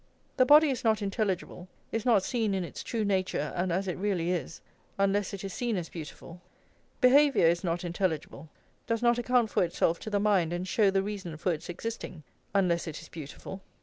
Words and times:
The 0.37 0.47
body 0.47 0.71
is 0.71 0.83
not 0.83 1.03
intelligible, 1.03 1.67
is 1.91 2.07
not 2.07 2.23
seen 2.23 2.55
in 2.55 2.63
its 2.63 2.81
true 2.81 3.05
nature 3.05 3.53
and 3.55 3.71
as 3.71 3.87
it 3.87 3.97
really 3.99 4.31
is, 4.31 4.59
unless 4.97 5.31
it 5.31 5.43
is 5.43 5.53
seen 5.53 5.77
as 5.77 5.89
beautiful; 5.89 6.41
behaviour 7.01 7.45
is 7.45 7.63
not 7.63 7.83
intelligible, 7.83 8.49
does 8.87 9.03
not 9.03 9.19
account 9.19 9.51
for 9.51 9.63
itself 9.63 9.99
to 9.99 10.09
the 10.09 10.19
mind 10.19 10.53
and 10.53 10.67
show 10.67 10.89
the 10.89 11.03
reason 11.03 11.37
for 11.37 11.53
its 11.53 11.69
existing, 11.69 12.23
unless 12.55 12.87
it 12.87 12.99
is 12.99 13.09
beautiful. 13.09 13.61